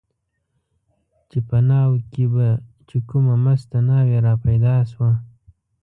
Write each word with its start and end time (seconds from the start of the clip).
چې 1.29 1.39
په 1.47 1.57
ناوو 1.67 1.97
کې 2.11 2.25
به 2.33 2.47
چې 2.89 2.97
کومه 3.09 3.35
مسته 3.45 3.77
ناوې 3.87 4.17
را 4.27 4.33
پیدا 4.45 4.75
شوه. 4.91 5.11